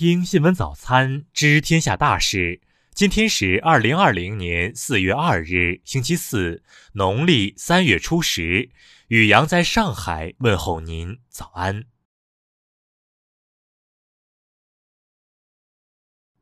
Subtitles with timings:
[0.00, 2.62] 听新闻早餐，知天下大事。
[2.94, 6.62] 今天是二零二零年四月二日，星期四，
[6.94, 8.70] 农历三月初十。
[9.08, 11.84] 雨阳在上海问候您，早安。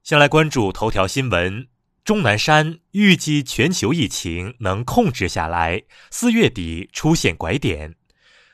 [0.04, 1.66] 先来关注头条新闻：
[2.04, 5.82] 钟南山预计全球疫情能控制下来，
[6.12, 7.96] 四月底出现拐点。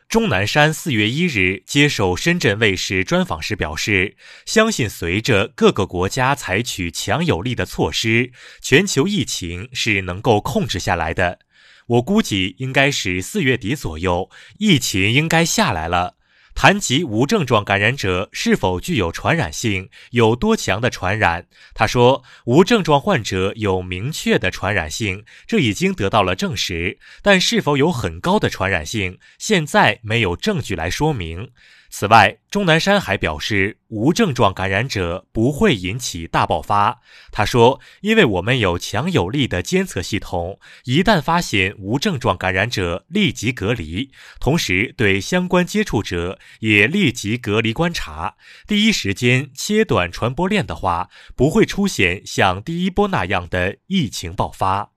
[0.09, 4.17] 钟南山四月一日接受深圳卫视专访时表示，
[4.47, 11.41] 相信随着各个国家采取强有力的措施，全球疫情是能够控制下来的。
[11.87, 16.17] 我估计应该是四月底左右，疫情应该下来了。
[16.55, 21.47] 谈及无症状感染者是否具有传染性，有多强的传染？
[21.75, 26.99] 他说，无症状患者有明确的传染性，这已经得到了证实。
[27.23, 31.51] 但是否有很高的传染性，现在没有证据来说明。
[31.97, 37.01] 此外，钟南山还表示，无症状感染者不会引起大爆发。
[37.31, 44.11] 他说：“因为我们有强有力的监测系统，一旦发现无症状感染者，立即隔离，
[44.41, 48.35] 同时对相关接触者也立即隔离观察，
[48.67, 54.91] 第一时间切断传播链的话，不会出现像第一波那样的疫情爆发。”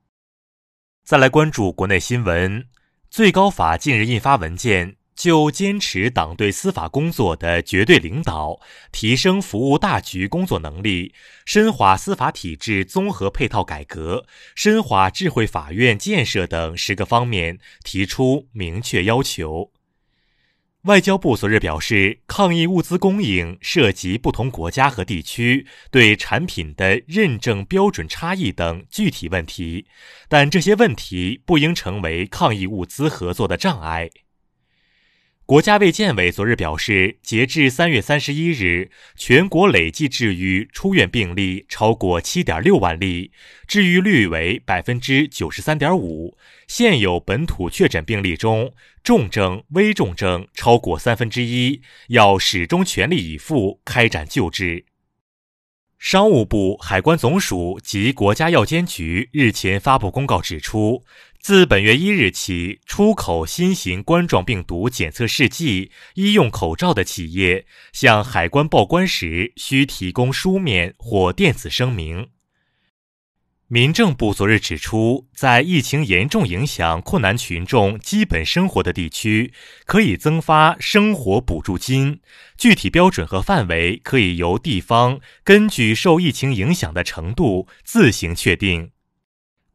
[1.06, 2.66] 再来关注国内新闻，
[3.08, 4.97] 最高法近日印发文件。
[5.18, 8.60] 就坚持党对司法工作的绝对领导，
[8.92, 11.12] 提升服务大局工作能力，
[11.44, 19.72] 深化司法体制综合配套改革，深化智慧法院建设等十个方面提出明确要求。
[20.82, 29.86] 外交部昨日表示，抗疫物资供应涉及不同国家和地区对产品的认证标准差异等具体问题，
[30.28, 34.08] 但这些问题不应成为抗疫物资合作的障碍。
[35.48, 43.32] 国家卫健委昨日表示，截至三月三十一日，全国累计治愈出院病例超过七点六万例，
[43.66, 46.36] 治愈率为百分之九十三点五。
[46.66, 54.84] 现有本土确诊病例中，重症、危重症超过三分之一，要始终全力以赴开展救治。
[55.98, 61.04] 商务部、海关总署及国家药监局日前发布公告指出。
[61.40, 72.28] 自本月一日起，出口新型冠状病毒检测试剂、医用口罩的企业，向海关报关时需提供书面或电子声明。
[73.70, 79.52] 民政部昨日指出，在疫情严重影响困难群众基本生活的地区，
[79.84, 82.20] 可以增发生活补助金，
[82.56, 88.92] 具体标准和范围可以由地方根据受疫情影响的程度自行确定。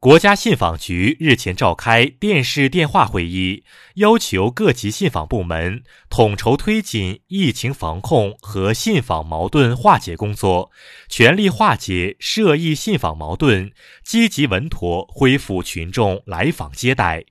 [0.04, 10.70] 国家信访局日前召开电视电话会议，要求各级信访部门统筹推进疫情防控和信访矛盾化解工作，
[11.08, 13.72] 全力化解涉疫信访矛盾，
[14.04, 17.24] 积极稳妥恢复群众来访接待。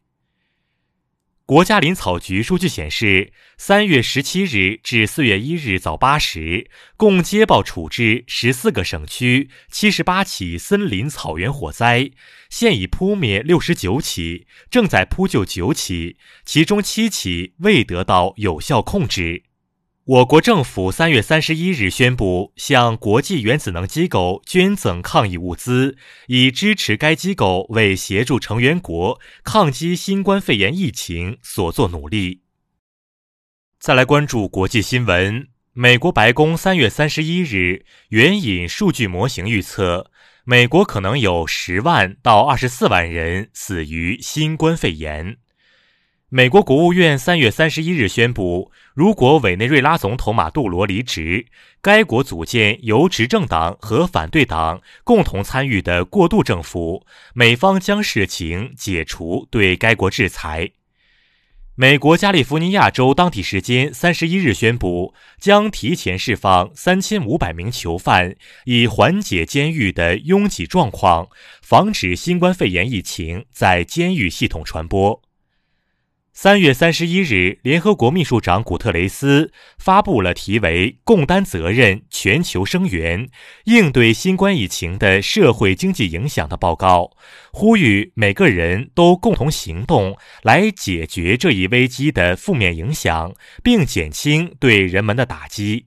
[1.45, 12.11] 国家林草局数据显示，三月十七日至四月一日早八时，共接报处置十四个省区七十八起森林草原火灾，
[12.49, 16.15] 现已扑灭六十九起，正在扑救九起，
[16.45, 19.43] 其中七起未得到有效控制。
[20.05, 25.97] 我国政府三月三十一日宣布，向国际原子能机构捐赠抗疫物资，
[26.27, 32.41] 以支持该机构为协助成员国抗击新冠肺炎疫情所做努力。
[33.79, 40.11] 再来关注国际新闻，美国白宫三月三十一日援引数据模型预测，
[40.43, 45.37] 美国可能有十万到二十四万人死于新冠肺炎。
[46.35, 51.45] 美国国务院三月三十一日宣布，如果委内瑞拉总统马杜罗离职，
[51.79, 57.05] 该国组建由执政党和反对党共同参与的过渡政府，
[57.35, 60.71] 美方将视情解除对该国制裁。
[61.75, 68.35] 美国加利福尼亚州当地时间三十一日宣布，将提前释放三千五百名囚犯，
[68.65, 71.27] 以缓解监狱的拥挤状况，
[71.61, 75.21] 防止新冠肺炎疫情在监狱系统传播。
[76.35, 83.29] 三月三十一日，联合国秘书长古特雷斯发布了题为“共担责任，全球声援，
[83.65, 87.11] 应对新冠疫情的社会经济影响”的报告，
[87.51, 93.31] 呼吁每个人都共同行动，来解决这一危机的负面影响，
[93.61, 95.85] 并减轻对人们的打击。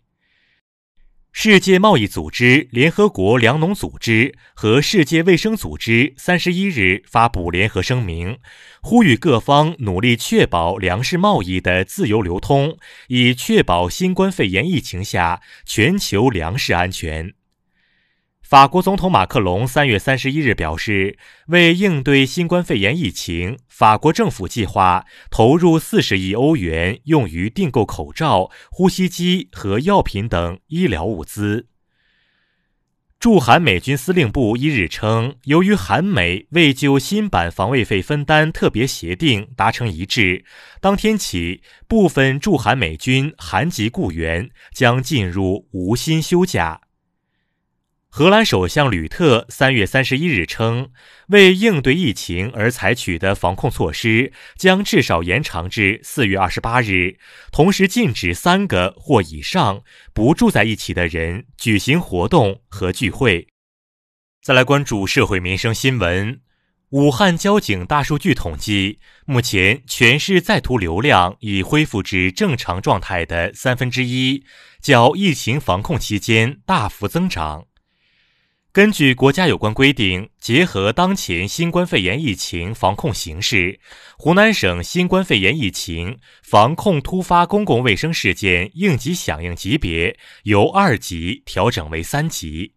[1.38, 8.38] 世界贸易组织、联合国粮农组织和世界卫生组织三十一日发布联合声明，
[8.80, 12.78] 呼吁各方努力确保粮食贸易的自由流通，
[13.08, 17.34] 以确保新冠肺炎疫情下全球粮食安全。
[18.48, 31.66] 法国总统马克龙三月三十一日表示，为应对新冠肺炎疫情，法国政府计划投入四十亿欧元，用于订购口罩、呼吸机和药品等医疗物资。
[33.18, 40.44] 驻韩美军司令部一日称，由于韩美未就新版防卫费分担特别协定达成一致，
[40.80, 46.82] 当天起，部分驻韩美军韩籍雇员将进入无薪休假。
[48.18, 50.88] 荷兰首相吕特三月三十一日称，
[51.28, 57.18] 为应对疫情而采取的防控措施将至少延长至四月二十八日，
[57.52, 59.82] 同时禁止三个或以上
[60.14, 63.48] 不住在一起的人举行活动和聚会。
[64.42, 66.40] 再来关注社会民生新闻：
[66.92, 74.42] 武汉交警大数据统计，目前全市在途流量已恢复至正常状态的三分之一，
[74.80, 77.66] 较疫情防控期间大幅增长。
[78.76, 83.80] 根据国家有关规定，结合当前新冠肺炎疫情防控形势，
[84.18, 92.74] 湖南省新冠肺炎疫情防控突发公共卫生事件应急响应级别由二级调整为三级。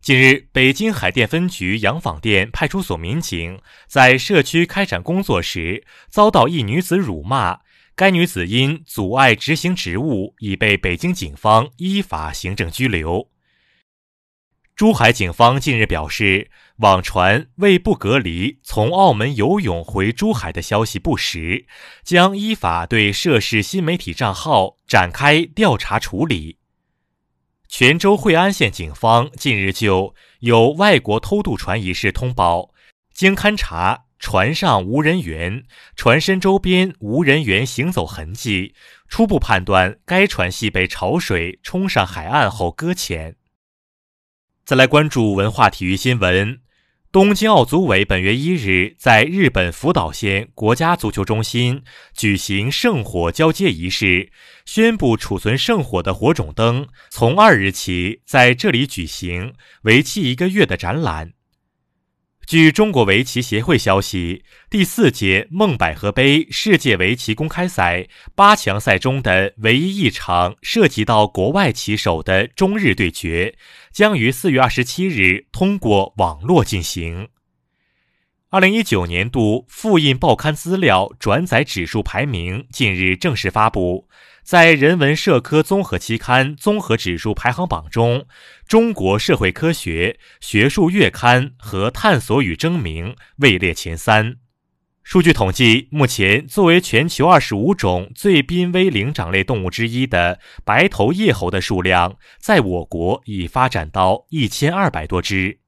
[0.00, 7.58] 近日，北京海淀分局杨坊店派出所民警在社区开展工作时，遭到一女子辱骂，
[7.94, 13.33] 该女子因阻碍执行职务，已被北京警方依法行政拘留。
[14.76, 21.66] 珠海警方近日表示，网传为不隔离从澳门游泳回珠海的消息不实，
[22.02, 26.58] 将依法对涉事新媒体账号展开调查处理。
[27.68, 32.70] 泉州惠安县警方近日就有外国偷渡船一事通报，
[33.12, 35.62] 经勘查，船上无人员，
[35.94, 38.74] 船身周边无人员行走痕迹，
[39.08, 43.36] 初步判断该船系被潮水冲上海岸后搁浅。
[44.66, 46.58] 再来关注文化体育新闻。
[47.12, 51.82] 东京奥组委本月一日在日本福岛县国家足球中心
[52.14, 54.32] 举行圣火交接仪式，
[54.64, 59.52] 宣布储存圣火的火种灯从二日起在这里举行
[59.82, 61.34] 为期一个月的展览。
[62.46, 73.56] 据中国围棋协会消息，第四届梦百合杯世界围棋公开赛八强赛中的唯一一场涉及到国外棋手的中日对决，
[73.90, 77.28] 将于四月二十七日通过网络进行。
[78.50, 84.06] 二零一九年度复印报刊资料转载指数排名近日正式发布。
[84.44, 88.26] 在人文社科综合期刊综合指数排行榜中，
[88.68, 94.36] 中国社会科学学术月刊和探索与争鸣位列前三。
[95.02, 105.60] 数据统计，目前作为全球二十五种最濒危灵长类动物之一的白头叶猴的数量，在我国已发展到一千二百多只。